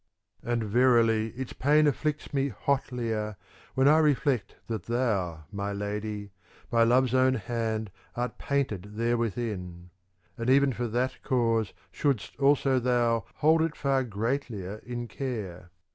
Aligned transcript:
And 0.41 0.63
verily 0.63 1.27
its 1.35 1.53
^ 1.53 1.59
pain 1.59 1.85
afflicts 1.85 2.33
me 2.33 2.49
hotlier 2.49 3.35
When 3.75 3.87
I 3.87 3.99
reflect 3.99 4.55
that 4.65 4.85
thou, 4.87 5.43
my 5.51 5.71
lady, 5.73 6.31
by 6.71 6.81
love's 6.81 7.13
own 7.13 7.35
hand 7.35 7.91
art 8.15 8.39
painted 8.39 8.95
therewithin: 8.97 9.91
and 10.39 10.49
even 10.49 10.73
for 10.73 10.87
that 10.87 11.21
cause 11.21 11.73
shouldst 11.91 12.35
also 12.39 12.79
thou 12.79 13.25
hold 13.35 13.61
it 13.61 13.75
far 13.75 14.03
greatlier 14.03 14.77
in 14.83 15.07
care;, 15.07 15.13
for 15.17 15.35
1 15.35 15.43
The 15.43 15.59
gallant 15.59 15.69
man. 15.69 15.69